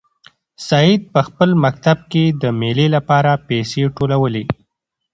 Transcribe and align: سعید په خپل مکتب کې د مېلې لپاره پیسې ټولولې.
سعید 0.67 1.01
په 1.13 1.19
خپل 1.27 1.49
مکتب 1.63 1.97
کې 2.11 2.23
د 2.41 2.43
مېلې 2.59 2.87
لپاره 2.95 3.31
پیسې 3.47 3.81
ټولولې. 3.97 4.43